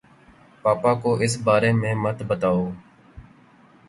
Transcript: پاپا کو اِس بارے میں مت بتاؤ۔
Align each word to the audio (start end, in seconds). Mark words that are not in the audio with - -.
پاپا 0.63 0.91
کو 1.01 1.09
اِس 1.23 1.33
بارے 1.45 1.71
میں 1.81 1.93
مت 2.03 2.17
بتاؤ۔ 2.29 2.61